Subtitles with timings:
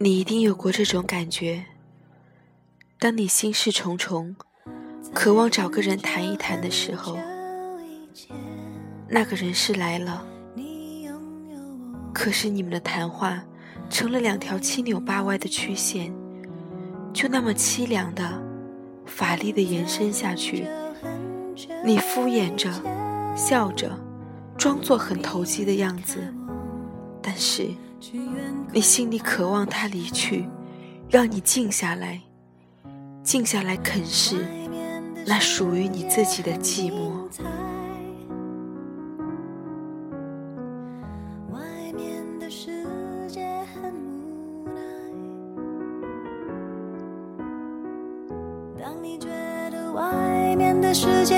[0.00, 1.64] 你一定有过这种感觉：
[3.00, 4.36] 当你心事重重，
[5.12, 7.18] 渴望找个人谈一谈的时候，
[9.08, 10.24] 那个人是来了，
[12.14, 13.42] 可是你们的谈话
[13.90, 16.14] 成了两条七扭八歪的曲线，
[17.12, 18.40] 就那么凄凉的、
[19.04, 20.64] 乏力的延伸下去。
[21.84, 22.70] 你敷衍着，
[23.34, 23.98] 笑着，
[24.56, 26.20] 装作很投机的样子，
[27.20, 27.66] 但是
[28.72, 30.48] 你心里渴望他离去，
[31.08, 32.20] 让你静下来，
[33.22, 34.36] 静下来啃食
[35.26, 37.28] 那属于你自己的寂寞。
[48.80, 49.28] 当你觉
[49.70, 51.37] 得外面的世界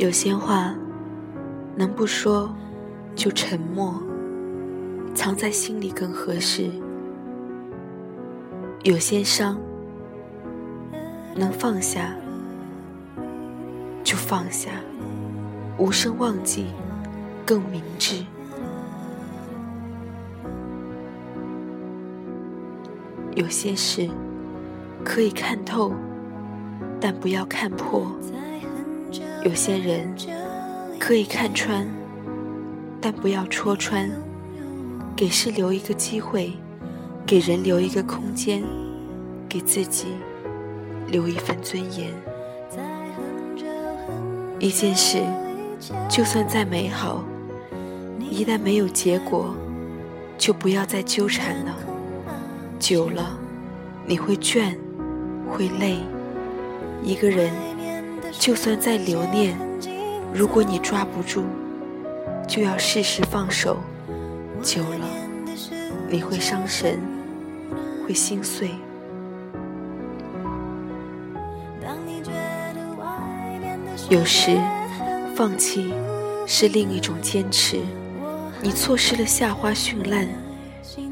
[0.00, 0.74] 有些话
[1.76, 2.50] 能不说
[3.14, 4.02] 就沉默，
[5.14, 6.70] 藏在心里更合适。
[8.82, 9.60] 有些伤
[11.36, 12.16] 能放下
[14.02, 14.70] 就放下，
[15.76, 16.68] 无声忘记
[17.44, 18.24] 更明智。
[23.34, 24.08] 有些事
[25.04, 25.92] 可以看透，
[26.98, 28.10] 但不要看破。
[29.42, 30.14] 有些人
[30.98, 31.86] 可以看穿，
[33.00, 34.10] 但不要戳穿。
[35.16, 36.52] 给事留一个机会，
[37.26, 38.62] 给人留一个空间，
[39.48, 40.08] 给自己
[41.08, 42.10] 留一份尊严。
[44.58, 45.22] 一件事，
[46.08, 47.24] 就算再美好，
[48.18, 49.54] 一旦没有结果，
[50.36, 51.74] 就不要再纠缠了。
[52.78, 53.38] 久了，
[54.06, 54.76] 你会倦，
[55.50, 55.96] 会累。
[57.02, 57.69] 一个人。
[58.32, 59.56] 就算再留念，
[60.32, 61.44] 如果你抓不住，
[62.48, 63.78] 就要适时放手。
[64.62, 65.06] 久了，
[66.08, 67.00] 你会伤神，
[68.06, 68.70] 会心碎。
[74.08, 74.58] 有时，
[75.34, 75.92] 放弃
[76.46, 77.80] 是另一种坚持。
[78.62, 80.28] 你错失了夏花绚烂，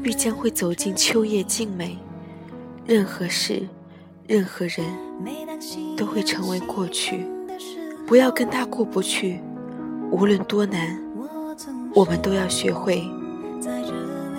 [0.03, 1.97] 必将会走进秋叶静美。
[2.85, 3.67] 任何事，
[4.29, 4.85] 任何人。
[5.97, 7.25] 都会成为过去，
[8.07, 9.41] 不要跟他过不去。
[10.09, 10.97] 无论多难，
[11.93, 13.03] 我们都要学会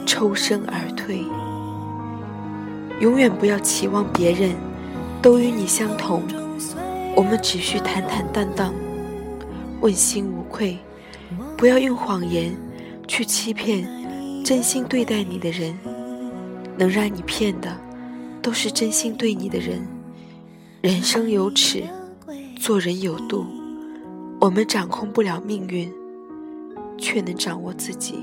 [0.07, 1.23] 抽身而退。
[3.01, 4.53] 永远不要期望别人
[5.21, 6.23] 都与你相同，
[7.15, 8.73] 我们只需坦坦荡荡，
[9.83, 10.79] 问心无愧。
[11.59, 12.57] 不要用谎言
[13.07, 13.87] 去欺骗
[14.43, 15.79] 真心对待你的人，
[16.79, 17.77] 能让你骗的，
[18.43, 19.87] 都是真心对你的人。
[20.83, 21.85] 人生有尺，
[22.57, 23.45] 做人有度。
[24.41, 25.93] 我们掌控不了命运，
[26.97, 28.15] 却能掌握自己。